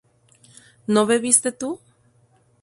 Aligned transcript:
¿no 0.87 1.05
bebiste 1.05 1.51
tú? 1.51 1.79